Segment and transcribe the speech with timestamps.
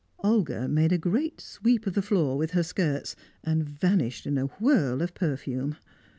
[0.23, 4.47] Olga made a great sweep of the floor with her skirts, and vanished in a
[4.59, 5.77] whirl of perfume.